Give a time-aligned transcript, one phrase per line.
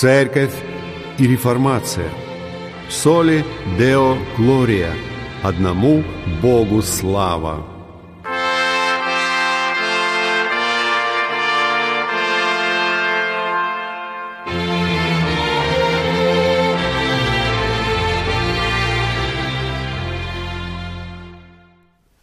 [0.00, 0.54] Церковь
[1.18, 2.08] и реформация.
[2.88, 3.44] Соли
[3.78, 4.94] Део Глория.
[5.42, 6.02] Одному
[6.40, 7.66] Богу слава.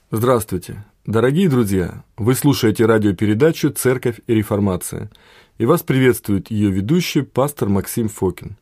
[0.10, 2.04] Здравствуйте, дорогие друзья!
[2.18, 5.12] Вы слушаете радиопередачу «Церковь и реформация»
[5.58, 8.58] и вас приветствует ее ведущий пастор Максим Фокин.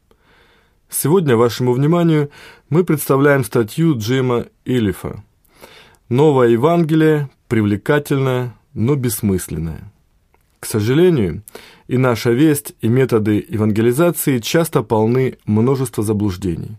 [0.90, 2.30] Сегодня вашему вниманию
[2.70, 5.23] мы представляем статью Джима Элифа
[6.09, 9.91] «Новое Евангелие, привлекательное, но бессмысленное».
[10.59, 11.44] К сожалению,
[11.88, 16.77] и наша весть, и методы евангелизации часто полны множества заблуждений.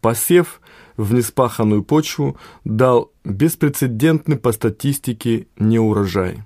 [0.00, 0.60] Посев
[0.96, 6.42] в неспаханную почву дал беспрецедентный по статистике неурожай.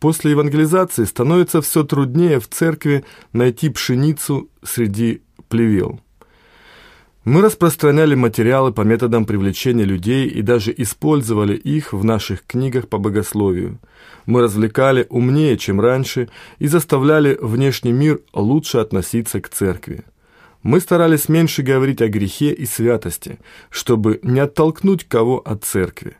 [0.00, 6.00] После евангелизации становится все труднее в церкви найти пшеницу среди плевел.
[7.24, 12.96] Мы распространяли материалы по методам привлечения людей и даже использовали их в наших книгах по
[12.96, 13.78] богословию.
[14.24, 20.04] Мы развлекали умнее, чем раньше, и заставляли внешний мир лучше относиться к церкви.
[20.62, 26.16] Мы старались меньше говорить о грехе и святости, чтобы не оттолкнуть кого от церкви.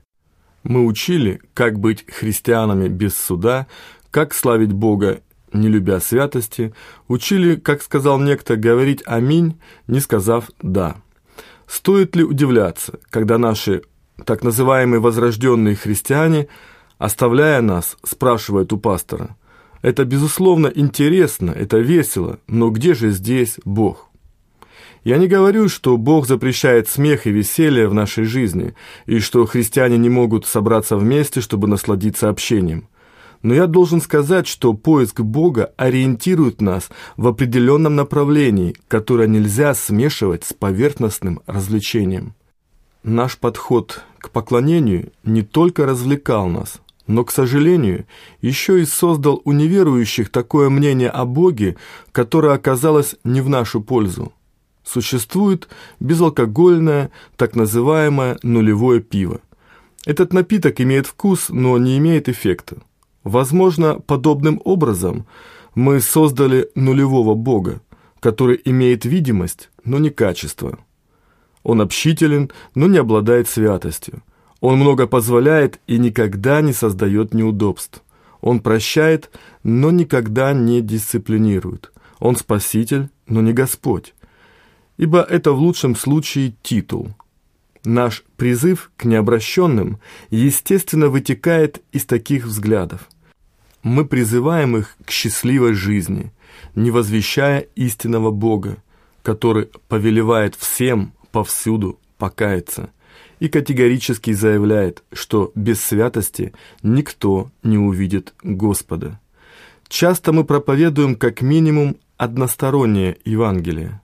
[0.62, 3.66] Мы учили, как быть христианами без суда,
[4.10, 6.74] как славить Бога, не любя святости,
[7.08, 10.96] учили, как сказал некто, говорить «Аминь», не сказав «Да».
[11.66, 13.82] Стоит ли удивляться, когда наши
[14.26, 16.48] так называемые возрожденные христиане,
[16.98, 19.36] оставляя нас, спрашивают у пастора,
[19.80, 24.09] «Это, безусловно, интересно, это весело, но где же здесь Бог?»
[25.02, 28.74] Я не говорю, что Бог запрещает смех и веселье в нашей жизни,
[29.06, 32.88] и что христиане не могут собраться вместе, чтобы насладиться общением.
[33.42, 40.44] Но я должен сказать, что поиск Бога ориентирует нас в определенном направлении, которое нельзя смешивать
[40.44, 42.34] с поверхностным развлечением.
[43.02, 48.04] Наш подход к поклонению не только развлекал нас, но, к сожалению,
[48.42, 51.76] еще и создал у неверующих такое мнение о Боге,
[52.12, 54.34] которое оказалось не в нашу пользу.
[54.92, 55.68] Существует
[56.00, 59.40] безалкогольное, так называемое нулевое пиво.
[60.04, 62.78] Этот напиток имеет вкус, но не имеет эффекта.
[63.22, 65.26] Возможно, подобным образом
[65.76, 67.82] мы создали нулевого бога,
[68.18, 70.76] который имеет видимость, но не качество.
[71.62, 74.24] Он общителен, но не обладает святостью.
[74.60, 78.02] Он много позволяет и никогда не создает неудобств.
[78.40, 79.30] Он прощает,
[79.62, 81.92] но никогда не дисциплинирует.
[82.18, 84.14] Он спаситель, но не Господь
[85.00, 87.14] ибо это в лучшем случае титул.
[87.84, 93.08] Наш призыв к необращенным, естественно, вытекает из таких взглядов.
[93.82, 96.32] Мы призываем их к счастливой жизни,
[96.74, 98.76] не возвещая истинного Бога,
[99.22, 102.90] который повелевает всем повсюду покаяться
[103.38, 109.18] и категорически заявляет, что без святости никто не увидит Господа.
[109.88, 114.02] Часто мы проповедуем как минимум одностороннее Евангелие.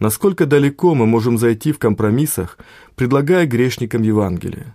[0.00, 2.58] Насколько далеко мы можем зайти в компромиссах,
[2.96, 4.74] предлагая грешникам Евангелие?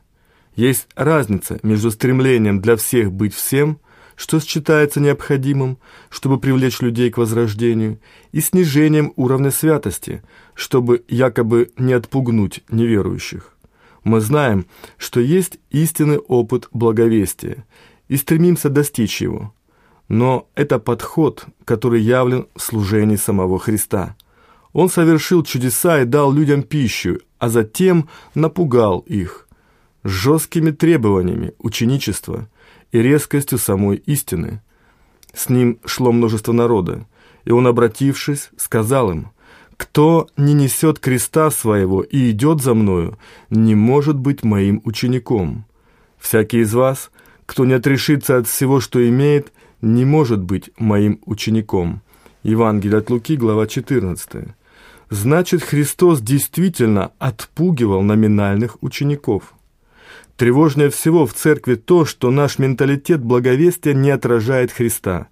[0.56, 3.80] Есть разница между стремлением для всех быть всем,
[4.16, 8.00] что считается необходимым, чтобы привлечь людей к возрождению,
[8.31, 10.22] и снижением уровня святости,
[10.53, 13.57] чтобы якобы не отпугнуть неверующих.
[14.03, 17.66] Мы знаем, что есть истинный опыт благовестия,
[18.07, 19.53] и стремимся достичь его.
[20.07, 24.16] Но это подход, который явлен в служении самого Христа–
[24.75, 29.47] он совершил чудеса и дал людям пищу, а затем напугал их
[30.03, 32.50] жесткими требованиями ученичества
[32.91, 34.62] и резкостью самой истины.
[35.34, 37.08] С ним шло множество народа,
[37.46, 39.30] и он, обратившись, сказал им,
[39.78, 43.18] «Кто не несет креста своего и идет за мною,
[43.50, 45.63] не может быть моим учеником.
[46.18, 47.12] Всякий из вас,
[47.46, 52.01] кто не отрешится от всего, что имеет, не может быть моим учеником».
[52.44, 54.54] Евангелие от Луки, глава 14.
[55.10, 59.54] Значит, Христос действительно отпугивал номинальных учеников.
[60.36, 65.28] Тревожнее всего в церкви то, что наш менталитет благовестия не отражает Христа.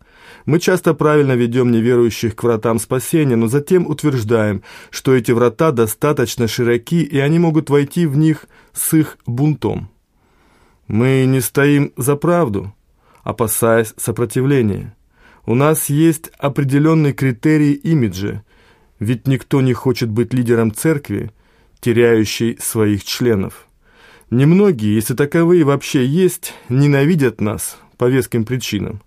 [0.46, 6.48] Мы часто правильно ведем неверующих к вратам спасения, но затем утверждаем, что эти врата достаточно
[6.48, 9.90] широки, и они могут войти в них с их бунтом.
[10.88, 12.74] Мы не стоим за правду,
[13.24, 14.96] опасаясь сопротивления.
[15.46, 18.44] У нас есть определенные критерии имиджа,
[19.04, 21.32] ведь никто не хочет быть лидером церкви,
[21.80, 23.68] теряющей своих членов.
[24.30, 29.02] Немногие, если таковые вообще есть, ненавидят нас по веским причинам.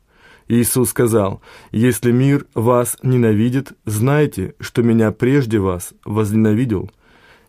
[0.48, 1.40] Иисус сказал,
[1.72, 6.90] «Если мир вас ненавидит, знайте, что меня прежде вас возненавидел.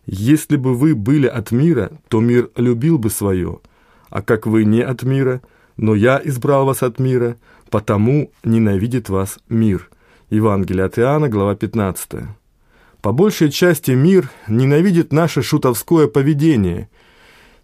[0.06, 3.60] Если бы вы были от мира, то мир любил бы свое,
[4.08, 5.42] а как вы не от мира,
[5.76, 7.36] но я избрал вас от мира,
[7.70, 9.88] потому ненавидит вас мир».
[10.30, 12.10] Евангелие от Иоанна, глава 15.
[13.00, 16.88] По большей части мир ненавидит наше шутовское поведение–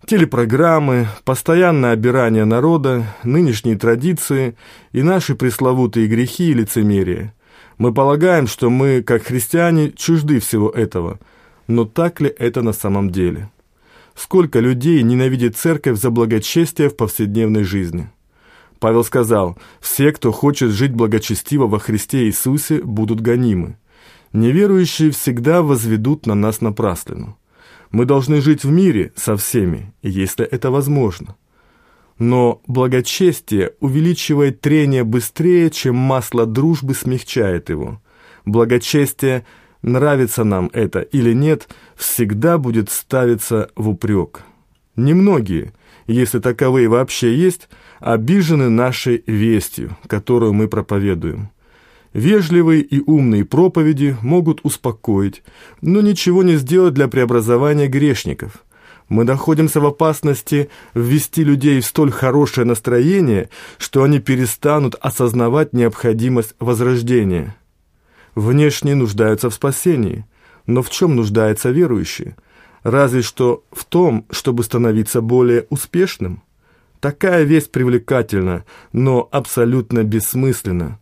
[0.06, 4.54] Телепрограммы, постоянное обирание народа, нынешние традиции
[4.92, 7.32] и наши пресловутые грехи и лицемерие.
[7.78, 11.18] Мы полагаем, что мы, как христиане, чужды всего этого.
[11.68, 13.50] Но так ли это на самом деле?
[14.14, 18.10] Сколько людей ненавидит церковь за благочестие в повседневной жизни?
[18.84, 23.78] Павел сказал, «Все, кто хочет жить благочестиво во Христе Иисусе, будут гонимы.
[24.34, 27.38] Неверующие всегда возведут на нас напраслину».
[27.90, 31.34] Мы должны жить в мире со всеми, если это возможно.
[32.18, 38.02] Но благочестие увеличивает трение быстрее, чем масло дружбы смягчает его.
[38.44, 39.46] Благочестие,
[39.80, 44.44] нравится нам это или нет, всегда будет ставиться в упрек.
[44.96, 45.72] Немногие,
[46.06, 47.68] если таковые вообще есть,
[48.00, 51.50] обижены нашей вестью, которую мы проповедуем.
[52.12, 55.42] Вежливые и умные проповеди могут успокоить,
[55.80, 58.64] но ничего не сделать для преобразования грешников.
[59.08, 66.54] Мы находимся в опасности ввести людей в столь хорошее настроение, что они перестанут осознавать необходимость
[66.60, 67.56] возрождения.
[68.36, 70.24] Внешне нуждаются в спасении,
[70.66, 72.34] но в чем нуждается верующий?
[72.84, 76.42] Разве что в том, чтобы становиться более успешным.
[77.00, 81.00] Такая весть привлекательна, но абсолютно бессмысленна.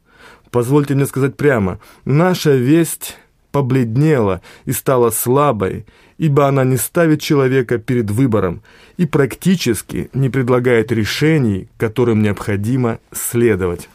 [0.50, 3.16] Позвольте мне сказать прямо, наша весть
[3.50, 5.84] побледнела и стала слабой,
[6.18, 8.62] ибо она не ставит человека перед выбором
[8.96, 13.88] и практически не предлагает решений, которым необходимо следовать.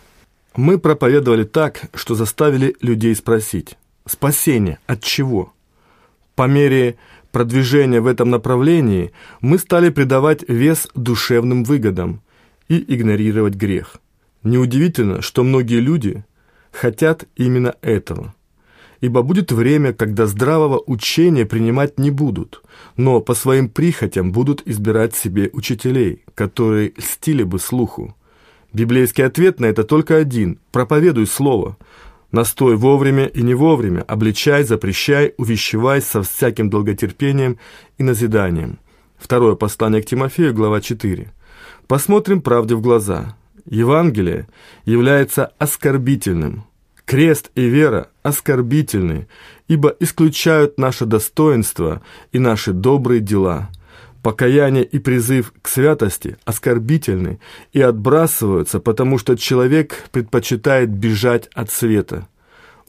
[0.56, 5.54] Мы проповедовали так, что заставили людей спросить, спасение от чего?
[6.36, 6.98] По мере
[7.38, 9.12] продвижения в этом направлении
[9.42, 12.24] мы стали придавать вес душевным выгодам
[12.68, 13.98] и игнорировать грех.
[14.42, 16.26] Неудивительно, что многие люди–
[16.72, 18.34] хотят именно этого.
[19.02, 22.64] Ибо будет время, когда здравого учения принимать не будут,
[22.96, 28.16] но по своим прихотям будут избирать себе учителей, которые льстили бы слуху.
[28.74, 31.78] Библейский ответ на это только один– проповедуй слово.
[32.38, 37.58] Настой вовремя и не вовремя, обличай, запрещай, увещевай со всяким долготерпением
[37.98, 38.78] и назиданием.
[39.18, 41.32] Второе послание к Тимофею, глава 4.
[41.88, 43.36] Посмотрим правде в глаза.
[43.66, 44.48] Евангелие
[44.86, 46.66] является оскорбительным.
[47.06, 49.28] Крест и вера оскорбительны,
[49.68, 52.04] ибо исключают наше достоинство
[52.34, 53.72] и наши добрые дела.
[54.28, 57.40] Покаяние и призыв к святости оскорбительны
[57.72, 62.28] и отбрасываются, потому что человек предпочитает бежать от света.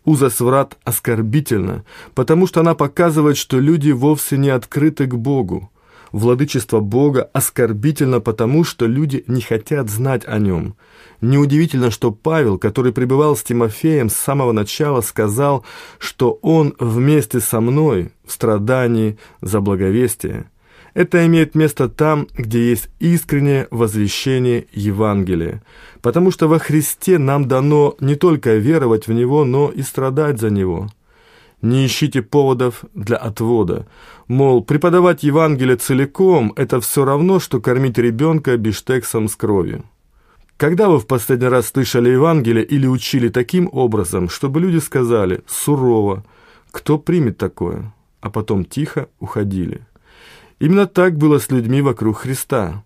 [0.04, 1.84] Узость врат оскорбительна,
[2.16, 5.70] потому что она показывает, что люди вовсе не открыты к Богу
[6.10, 10.74] владычество Бога оскорбительно потому, что люди не хотят знать о нем.
[11.20, 15.64] Неудивительно, что Павел, который пребывал с Тимофеем с самого начала, сказал,
[16.00, 20.50] что он вместе со мной в страдании за благовестие.
[20.98, 25.62] Это имеет место там, где есть искреннее возвещение Евангелия,
[26.02, 30.50] потому что во Христе нам дано не только веровать в Него, но и страдать за
[30.50, 30.88] Него.
[31.62, 33.86] Не ищите поводов для отвода.
[34.26, 39.84] Мол, преподавать Евангелие целиком– это все равно, что кормить ребенка биштексом с кровью.
[40.56, 46.24] Когда вы в последний раз слышали Евангелие или учили таким образом, чтобы люди сказали «сурово»,
[46.72, 49.86] кто примет такое, а потом тихо уходили?
[50.58, 52.82] Именно так было с людьми вокруг Христа.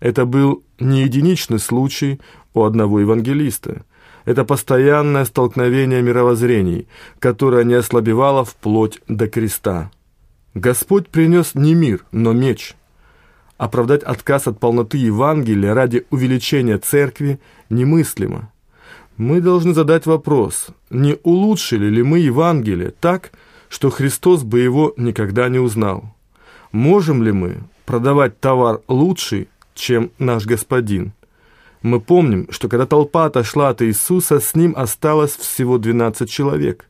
[0.00, 2.20] Это был не единичный случай
[2.54, 3.84] у одного евангелиста–
[4.24, 6.86] это постоянное столкновение мировоззрений,
[7.18, 9.90] которое не ослабевало вплоть до креста.
[10.54, 12.74] Господь принес не мир, но меч.
[13.56, 18.52] Оправдать отказ от полноты Евангелия ради увеличения церкви немыслимо.
[19.16, 23.32] Мы должны задать вопрос, не улучшили ли мы Евангелие так,
[23.68, 26.14] что Христос бы его никогда не узнал?
[26.72, 31.12] Можем ли мы продавать товар лучший, чем наш Господин?
[31.82, 36.86] Мы помним, что когда толпа отошла от Иисуса, с ним осталось всего 12 человек,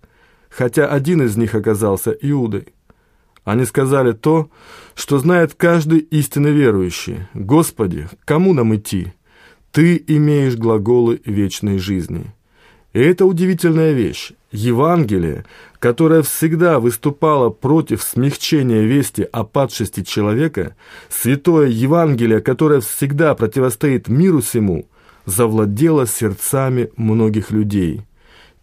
[0.51, 2.69] хотя один из них оказался Иудой.
[3.45, 4.51] Они сказали то,
[4.95, 7.27] что знает каждый истинно верующий.
[7.35, 9.12] «Господи, кому нам идти?
[9.73, 12.33] Ты имеешь глаголы вечной жизни».
[12.93, 14.33] И это удивительная вещь.
[14.53, 15.45] Евангелие,
[15.83, 20.77] которое всегда выступало против смягчения вести о падшести человека,
[21.09, 24.87] святое Евангелие, которое всегда противостоит миру всему,
[25.27, 28.03] завладела сердцами многих людей.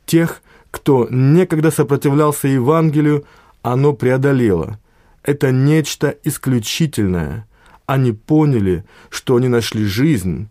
[0.06, 3.26] Тех, кто некогда сопротивлялся Евангелию,
[3.64, 4.80] оно преодолело.
[5.22, 7.46] Это нечто исключительное.
[7.86, 10.48] Они поняли, что они нашли жизнь,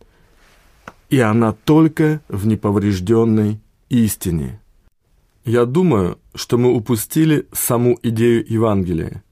[1.09, 3.59] и она только в неповрежденной
[3.89, 4.61] истине.
[5.49, 9.25] Я думаю, что мы упустили саму идею Евангелия.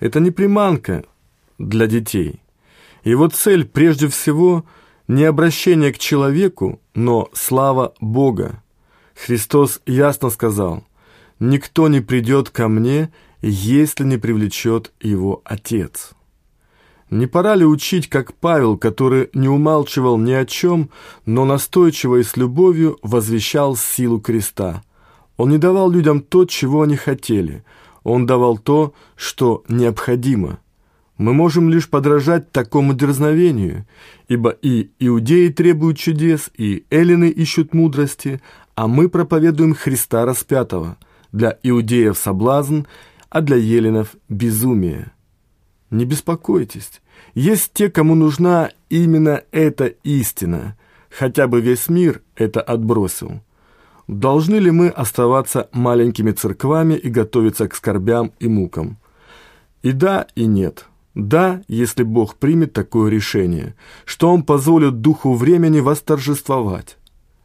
[0.00, 1.04] Это не приманка
[1.58, 2.40] для детей.
[3.04, 4.64] Его цель прежде всего
[5.06, 8.62] не обращение к человеку, но слава Бога.
[9.14, 10.82] Христос ясно сказал,
[11.40, 16.12] «Никто не придет ко мне, если не привлечет его Отец».
[17.10, 20.88] Не пора ли учить, как Павел, который не умалчивал ни о чем,
[21.26, 24.82] но настойчиво и с любовью возвещал силу креста?
[25.36, 27.64] Он не давал людям то, чего они хотели.
[28.02, 30.58] Он давал то, что необходимо.
[31.16, 33.86] Мы можем лишь подражать такому дерзновению,
[34.28, 38.40] ибо и иудеи требуют чудес, и эллины ищут мудрости,
[38.74, 40.96] а мы проповедуем Христа распятого,
[41.30, 42.82] для иудеев соблазн,
[43.30, 45.12] а для еленов безумие.
[45.90, 47.00] Не беспокойтесь,
[47.34, 50.76] есть те, кому нужна именно эта истина,
[51.10, 53.40] хотя бы весь мир это отбросил.
[54.06, 58.98] Должны ли мы оставаться маленькими церквами и готовиться к скорбям и мукам?
[59.82, 60.86] И да, и нет.
[61.14, 66.98] Да, если Бог примет такое решение, что Он позволит духу времени восторжествовать.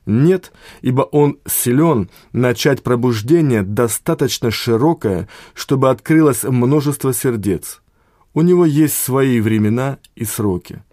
[0.06, 0.52] Нет,
[0.82, 7.82] ибо Он силен начать пробуждение достаточно широкое, чтобы открылось множество сердец.
[8.34, 10.84] У него есть свои времена и сроки.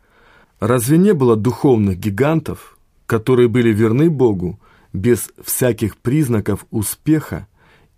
[0.61, 4.61] Разве не было духовных гигантов, которые были верны Богу
[4.97, 7.47] без всяких признаков успеха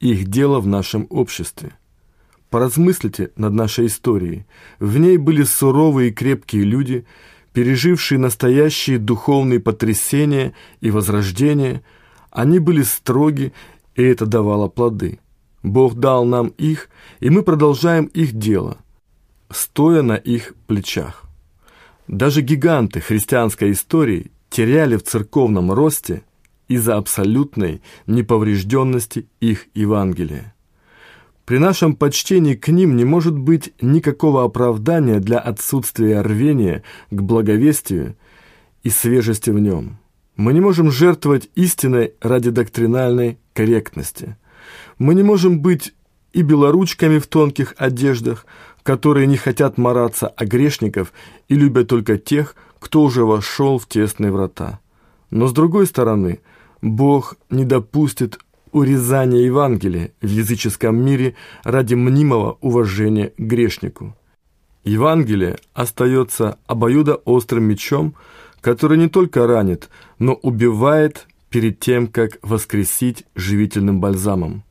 [0.01, 1.73] их дела в нашем обществе?
[2.51, 4.47] Поразмыслите над нашей историей.
[4.79, 7.07] В ней были суровые и крепкие люди,
[7.53, 11.83] пережившие настоящие духовные потрясения и возрождения.
[12.31, 13.53] Они были строги,
[13.95, 15.19] и это давало плоды.
[15.63, 16.89] Бог дал нам их,
[17.21, 18.79] и мы продолжаем их дело–
[19.51, 21.25] стоя на их плечах.
[22.07, 26.23] Даже гиганты христианской истории теряли в церковном росте
[26.69, 30.55] из-за абсолютной неповрежденности их Евангелия.
[31.45, 38.17] При нашем почтении к ним не может быть никакого оправдания для отсутствия рвения к благовестию
[38.83, 39.99] и свежести в нем.
[40.37, 44.37] Мы не можем жертвовать истиной ради доктринальной корректности.
[44.99, 45.95] Мы не можем быть
[46.35, 48.45] и белоручками в тонких одеждах,
[48.83, 51.13] которые не хотят мараться о грешников
[51.49, 54.81] и любят только тех, кто уже вошел в тесные врата.
[55.31, 56.41] Но с другой стороны,
[56.81, 58.39] Бог не допустит
[58.73, 64.17] урезания Евангелия в языческом мире ради мнимого уважения к грешнику.
[64.85, 68.15] Евангелие остается обоюдоострым мечом,
[68.61, 74.63] который не только ранит, но убивает перед тем, как воскресить живительным бальзамом.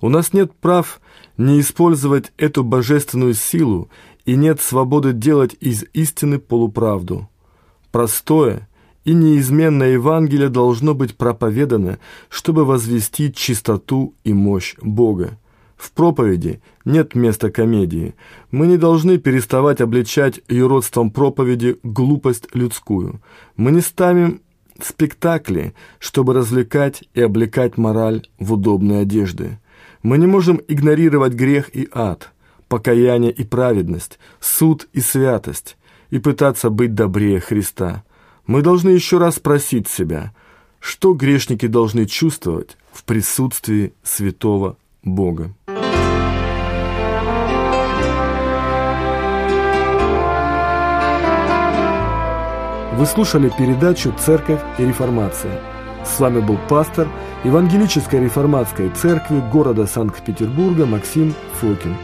[0.00, 1.00] У нас нет прав
[1.36, 3.88] не использовать эту божественную силу
[4.24, 7.28] и нет свободы делать из истины полуправду.
[7.90, 8.68] Простое
[9.04, 15.38] и неизменное Евангелие должно быть проповедано, чтобы возвестить чистоту и мощь Бога.
[15.76, 18.14] В проповеди нет места комедии.
[18.52, 23.20] Мы не должны переставать обличать юродством проповеди глупость людскую.
[23.56, 24.42] Мы не ставим
[24.80, 29.58] спектакли, чтобы развлекать и облекать мораль в удобные одежды.
[30.04, 32.32] Мы не можем игнорировать грех и ад,
[32.68, 35.76] покаяние и праведность, суд и святость,
[36.10, 38.04] и пытаться быть добрее Христа.
[38.46, 40.32] Мы должны еще раз спросить себя,
[40.80, 45.54] что грешники должны чувствовать в присутствии святого Бога.
[52.96, 55.60] Вы слушали передачу «Церковь и реформация».
[56.04, 57.08] С вами был пастор
[57.44, 61.96] Евангелической реформатской церкви города Санкт-Петербурга Максим Фокин.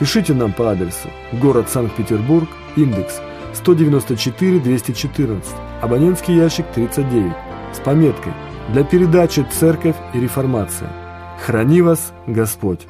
[0.00, 3.20] Пишите нам по адресу город Санкт-Петербург, индекс
[3.64, 5.42] 194-214,
[5.80, 7.32] абонентский ящик 39,
[7.72, 8.32] с пометкой
[8.72, 10.90] «Для передачи «Церковь и реформация».
[11.44, 12.86] Храни вас Господь!